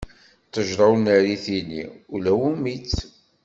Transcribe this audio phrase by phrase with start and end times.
[0.47, 2.97] Ttejṛa ur nerri tili, ula wumi-tt.